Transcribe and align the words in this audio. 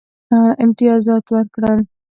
امتیازات 0.63 1.25
ورکړل. 1.33 1.79